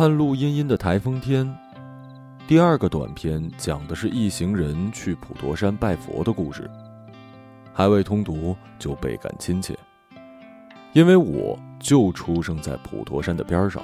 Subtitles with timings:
[0.00, 1.46] 看路阴阴的台风天。
[2.48, 6.70] 第二个短片讲的是一行人去普陀山拜佛的故事，
[7.70, 9.78] 还未通读就倍感亲切，
[10.94, 13.82] 因为我就出生在普陀山的边上。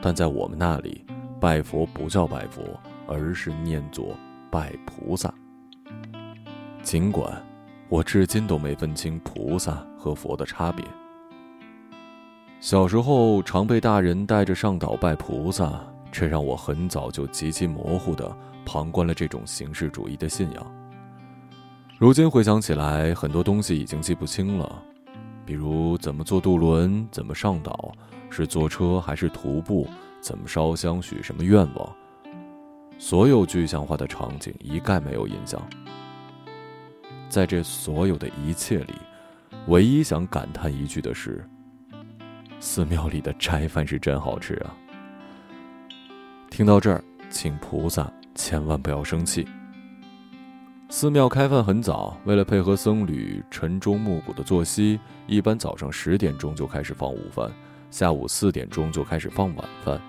[0.00, 1.04] 但在我们那里，
[1.40, 2.62] 拜佛不叫拜佛，
[3.08, 4.16] 而是念作
[4.48, 5.34] 拜菩萨。
[6.84, 7.44] 尽管
[7.88, 10.84] 我至今都没分清菩萨和佛的差别。
[12.64, 15.78] 小时候常被大人带着上岛拜菩萨。
[16.10, 20.74] 这让我很早就极其模糊地旁观了这种形式主义的信仰。
[21.98, 24.82] 如今回想起来，很多东西已经记不清了，
[25.44, 27.92] 比如怎么坐渡轮、怎么上岛、
[28.30, 29.86] 是坐车还是徒步、
[30.22, 31.94] 怎么烧香许什么愿望，
[32.96, 35.60] 所有具象化的场景一概没有印象。
[37.28, 38.94] 在这所有的一切里，
[39.66, 41.46] 唯一想感叹一句的是：
[42.64, 44.74] 寺庙里的斋饭是真好吃啊！
[46.50, 49.46] 听到这儿，请菩萨千万不要生气。
[50.88, 57.52] 寺庙开饭很早，为了配合僧侣晨钟暮鼓的作息，一般早上十点钟就开始放午饭，
[57.90, 60.00] 下午四点钟就开始放晚饭。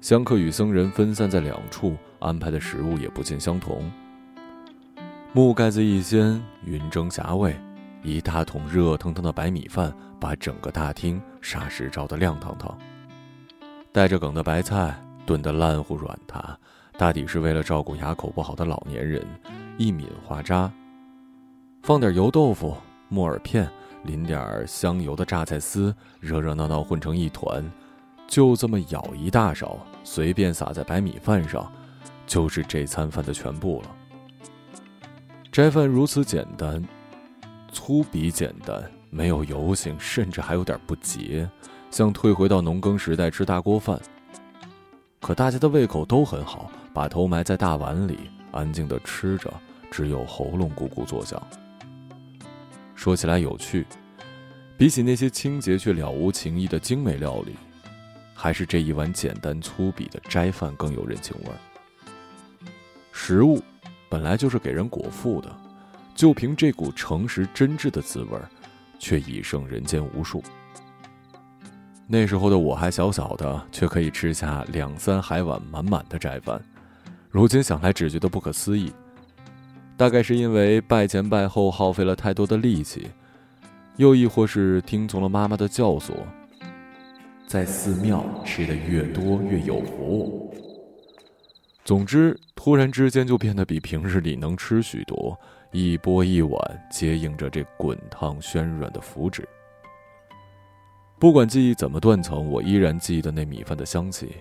[0.00, 3.92] 香客与僧人分散在两处，安排的食物也不尽相同。
[5.34, 7.54] 木盖子一掀，云蒸霞蔚，
[8.06, 12.78] 一大桶热腾腾的白米饭把整个大厅霎时照得亮堂堂。
[13.92, 14.98] 带着梗的白菜。
[15.26, 16.56] 炖得烂糊软塌，
[16.96, 19.26] 大抵是为了照顾牙口不好的老年人。
[19.76, 20.70] 一抿化渣，
[21.82, 22.76] 放点油豆腐、
[23.08, 23.68] 木耳片，
[24.04, 27.68] 淋点香油的榨菜丝，热热闹闹混成一团，
[28.28, 31.72] 就这么舀一大勺，随便撒在白米饭上，
[32.24, 33.90] 就是这餐饭的全部了。
[35.50, 36.80] 斋饭如此简单，
[37.76, 41.46] 粗鄙简单，没有油性，甚至还有点不洁，
[41.90, 44.00] 像退回到农耕时代吃大锅饭。
[45.20, 49.52] 可大家的胃口都很好，把头埋在大碗里，安静的吃着，
[49.90, 51.40] 只有喉咙咕咕作响。
[52.94, 53.86] 说起来有趣，
[54.78, 57.54] 比起那些清洁却了无情意的精美料理，
[58.32, 61.58] 还是这一碗简单粗鄙的斋饭更有人情味儿。
[63.12, 63.62] 食物
[64.08, 65.54] 本来就是给人果腹的，
[66.16, 68.48] 就凭这股诚实真挚的滋味儿，
[68.98, 70.42] 却已胜人间无数。
[72.08, 76.58] 那时候的我还小小的，却可以吃下两三海碗满满的斋饭，
[77.28, 78.90] 如今想来只觉得不可思议。
[79.96, 83.08] 大概是因为拜前拜后耗费了太多的力气，
[83.96, 86.12] 又亦或是听从了妈妈的教唆，
[87.46, 90.54] 在寺庙吃的越多越有福。
[91.84, 95.38] 总之，突然之间就变得比平日里能吃许多，
[95.72, 99.44] 一钵一碗接应着这滚烫暄软的福祉。
[101.18, 104.36] 不管记忆怎么断层，我依然记得那米饭的香气。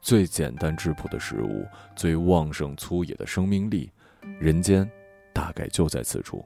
[0.00, 3.90] 最简单质朴的食物，最旺盛粗野的生命力，
[4.38, 4.88] 人间
[5.32, 6.44] 大概就在此处。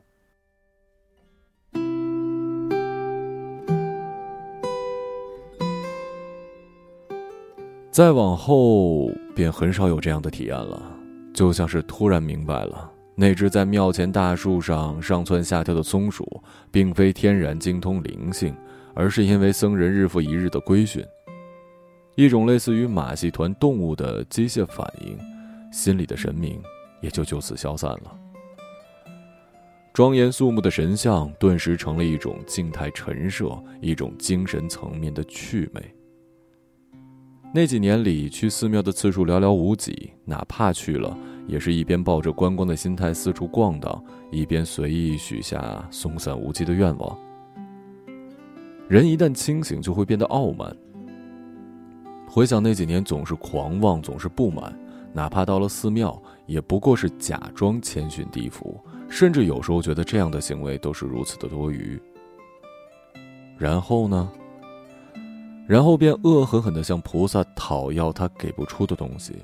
[7.90, 10.96] 再往后，便很少有这样的体验了，
[11.34, 12.90] 就像是突然明白了，
[13.20, 18.56] 那只在庙前大树上上蹿下跳的松鼠，并非天然精通灵性。
[18.94, 21.02] 而是因为僧人日复一日的规训，
[22.16, 25.16] 一种类似于马戏团动物的机械反应，
[25.72, 26.60] 心里的神明
[27.00, 28.18] 也就就此消散了。
[29.92, 35.94] 庄严肃穆的神像顿时成了一种静态陈设，一种精神层面的趣味。
[37.54, 47.18] 那几年里，去寺庙的次数寥寥无几，哪怕去了，也是一边抱着观光的心态四处逛荡，一边随意许下松散无稽的愿望。
[48.88, 50.76] 人一旦清醒，就会变得傲慢。
[52.28, 54.76] 回想那几年，总是狂妄，总是不满，
[55.12, 58.78] 哪怕到了寺庙，也不过是假装谦逊低服，
[59.08, 62.00] 甚至有时候觉得这样的行为都是如此的多余。
[63.58, 64.30] 然后呢？
[65.66, 69.36] 然后便恶狠狠地向菩萨讨要他给不出的东西，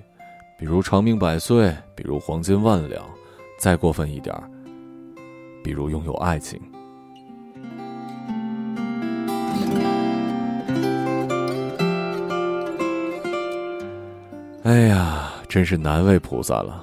[0.58, 3.05] 比如长命百岁，比如黄金万两，
[3.58, 4.35] 再过分一点
[5.62, 6.58] 比如拥有爱情。
[14.62, 16.82] 哎呀，真是难为菩萨了。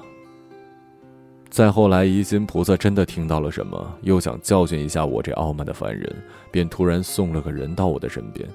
[1.50, 6.16] 再后来，疑心菩萨真的听到了什么，又想教训一下我这傲慢的凡人，
[6.52, 8.48] 便突然送了个人到我的身边。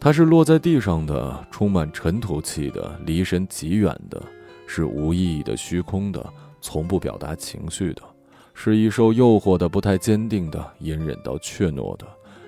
[0.00, 4.22] 他是落在地上的，充满尘土气的，离神极远的，
[4.66, 6.24] 是无意义的、虚空的，
[6.60, 8.02] 从不表达情绪的，
[8.54, 12.06] 是易受诱惑的、不太坚定的、隐忍到怯懦的，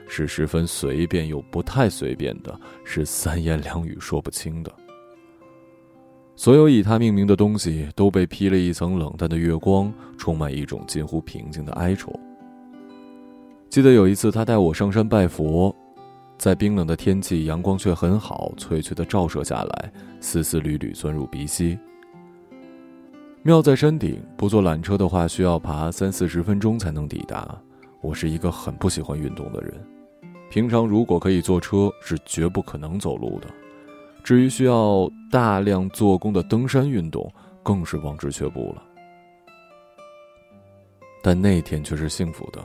[0.09, 4.73] 是十分随便又不太随便的，是三言两语说不清的。
[6.37, 12.13] 所有以他命名的东西都被披了一层冷淡的月光，充满一种近乎平静的哀愁。
[13.69, 15.75] 记得有一次，他带我上山拜佛，
[16.41, 21.79] 在冰冷的天气，阳光却很好，翠翠的照射下来，丝丝缕缕钻入鼻息。
[23.43, 27.61] 庙在山顶，不坐缆车的话，需要爬三四十分钟才能抵达。
[28.01, 29.87] 我是一个很不喜欢运动的人，
[30.49, 33.47] 平常如果可以坐车，是绝不可能走路的。
[34.25, 37.31] 至于需要大量做工的登山运动，
[37.63, 38.83] 更是望之却步了。
[41.23, 42.65] 但那天却是幸福的，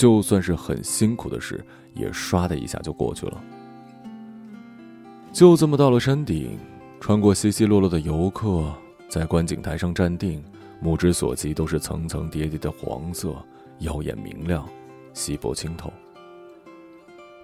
[0.00, 1.62] 就算是很辛苦的事，
[1.92, 3.44] 也唰的一下就过去了。
[5.30, 6.58] 就这么到了山顶，
[7.00, 8.72] 穿过稀稀落落的游客，
[9.10, 10.42] 在观景台上站定，
[10.80, 13.36] 目之所及都是层层叠叠的黄色，
[13.80, 14.66] 耀眼明亮，
[15.12, 15.92] 稀薄清透。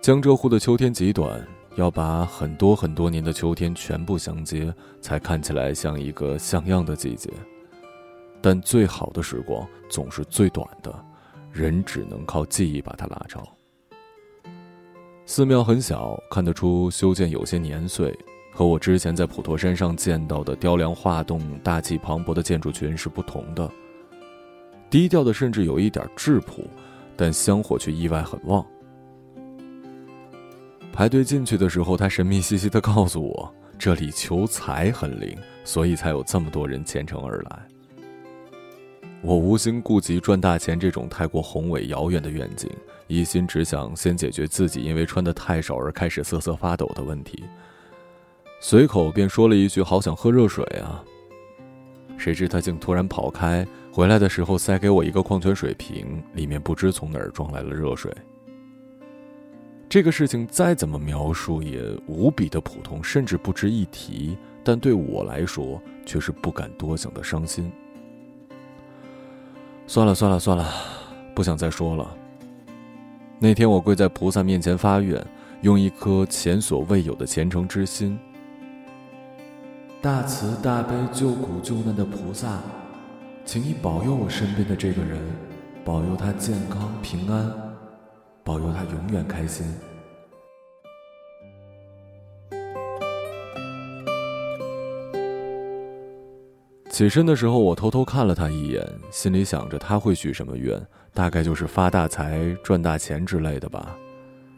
[0.00, 1.47] 江浙沪的秋天极短。
[1.75, 4.73] 要把很多很多年的秋天全部相接，
[5.03, 7.31] 才看起来像一个像样的季节。
[8.41, 11.05] 但最好的时光总是最短的，
[11.56, 13.43] 人只能靠记忆把它拉长。
[15.25, 18.17] 寺庙很小，看得出修建有些年岁，
[18.53, 23.69] 和我之前在普陀山上见到的雕梁画栋、大气磅礴的建筑群是不同的。
[24.91, 26.69] 低调的甚至有一点质朴，
[27.17, 28.64] 但香火却意外很旺。
[30.93, 37.67] 排队进去的时候，他神秘兮兮地告诉我，这里求财很灵，所以才有这么多人虔诚而来。
[39.22, 42.70] 我无心顾及赚大钱这种太过宏伟遥远的愿景，
[43.08, 47.42] 一心只想先解决自己因为穿的太少而开始瑟瑟发抖的问题。
[48.60, 51.04] 随口便说了一句：“好想喝热水啊！”
[52.16, 58.10] 谁知他竟突然跑开，回来的时候塞给我一个矿泉水瓶，里面不知从哪儿装来了热水。
[59.88, 64.36] 这个事情再怎么描述也无比的普通，甚至不值一提。
[64.64, 67.70] 但对我来说，却是不敢多想的伤心。
[69.86, 70.66] 算了算了算了，
[71.34, 72.06] 不想再说了。
[73.38, 75.24] 那天我跪在菩萨面前发愿，
[75.62, 78.18] 用一颗前所未有的虔诚之心：
[80.02, 82.58] 大慈大悲救苦救难的菩萨，
[83.44, 85.20] 请你保佑我身边的这个人，
[85.84, 87.52] 保佑他健康平安。
[88.42, 89.66] 保佑他永远开心。
[96.96, 100.82] 起身的时候，我偷偷看了他一眼，心里想着他会许什么愿，
[101.12, 103.94] 大概就是发大财、赚大钱之类的吧，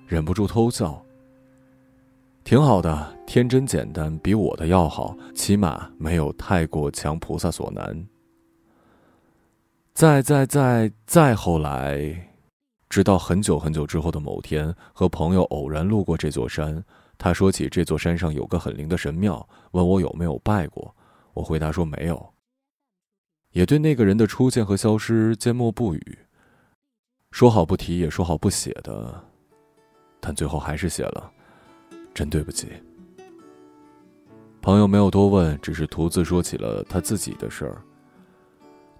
[0.06, 1.04] 忍不住偷笑。
[2.44, 8.06] 挺好的，天真简单，比我的要好，起码没有太过强菩萨所难。
[9.92, 12.24] 再再再再后来。
[12.88, 16.84] 直到很久很久之后的某天，和朋友偶然路过这座山，
[17.18, 20.94] 他说起这座山上有个很灵的神庙，问我有没有拜过。
[21.38, 22.34] 我回答说没有，
[23.52, 26.18] 也对那个人的出现和消失缄默不语。
[27.30, 29.24] 说好不提，也说好不写的，
[30.18, 31.30] 但最后还是写了，
[32.12, 32.66] 真对不起。
[34.60, 37.80] 朋友没有多问，只是独自说起了他自己的事儿。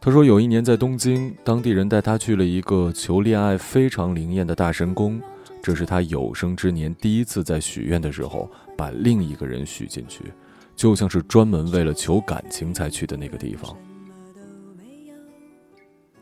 [0.01, 5.21] 他说，有一年在东京，当地人带他去了一个求恋爱非常灵验的大神宫，
[5.61, 10.33] 这是他有生之年第一次在许愿的时候把另一个人许进去，
[10.79, 13.77] 就像是专门为了求感情才去的那个地方。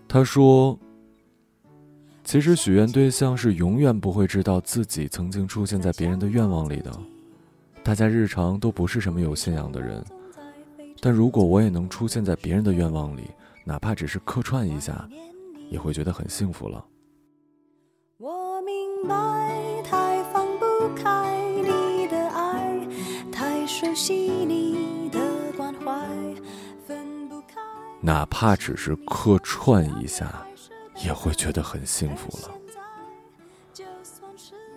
[0.09, 0.77] 他说，
[2.25, 6.91] 其实许愿对象是永远不会知道自己曾经出现在别人的愿望里的，
[7.85, 10.03] 大家日常都不是什么有信仰的人，
[11.01, 13.25] 但如果我也能出现在别人的愿望里。
[13.69, 15.09] 哪怕只是客串一下，
[15.71, 16.87] 也会觉得很幸福了。
[18.19, 19.61] 我明白，
[28.07, 30.47] 哪怕只是客串一下，
[31.05, 32.55] 也会觉得很幸福了。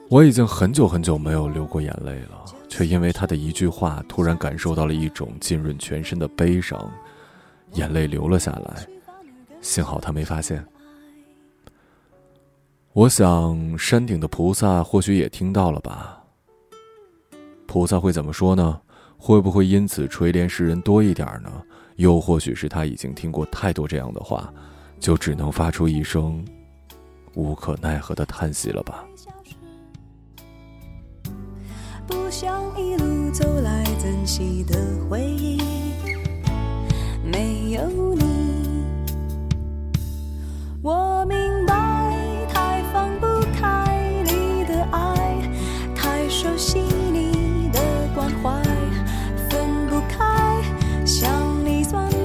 [0.09, 6.91] 我已经很久很久没有流过眼泪了，却因为他的一句话，突然感受到了一种浸润全身的悲伤。
[7.73, 8.87] 眼泪流了下来，
[9.61, 10.65] 幸好他没发现。
[12.93, 16.23] 我想，山顶的菩萨或许也听到了吧。
[17.67, 18.81] 菩萨会怎么说呢？
[19.19, 21.51] 会不会因此垂怜世人多一点呢？
[21.99, 24.51] 又或许是他已经听过太多这样的话，
[25.01, 26.43] 就只能发出一声
[27.33, 29.05] 无可奈何的叹息了吧。
[32.07, 32.49] 不想
[32.81, 34.75] 一路走来珍惜的
[35.09, 35.68] 回忆。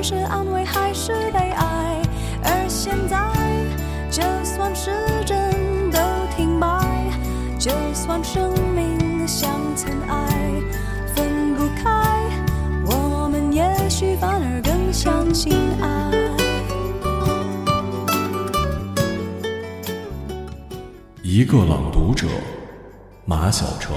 [0.07, 2.03] 是安慰还是悲哀？
[2.43, 3.17] 而现在，
[4.11, 4.91] 就算时
[5.25, 5.35] 针
[5.91, 5.99] 都
[6.37, 6.69] 停摆，
[7.59, 10.29] 就算生命像尘埃，
[11.15, 11.91] 分不开，
[12.85, 16.11] 我们也许反而更相信爱。
[21.23, 22.27] 一个朗读者，
[23.25, 23.97] 马晓成。